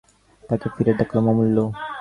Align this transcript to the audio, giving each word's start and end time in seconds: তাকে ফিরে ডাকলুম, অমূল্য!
তাকে 0.43 0.67
ফিরে 0.73 0.91
ডাকলুম, 0.99 1.25
অমূল্য! 1.31 1.57